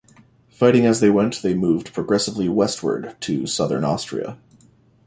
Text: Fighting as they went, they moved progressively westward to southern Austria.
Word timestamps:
Fighting 0.49 0.87
as 0.87 0.99
they 0.99 1.11
went, 1.11 1.43
they 1.43 1.53
moved 1.53 1.93
progressively 1.93 2.49
westward 2.49 3.15
to 3.21 3.45
southern 3.45 3.83
Austria. 3.85 4.35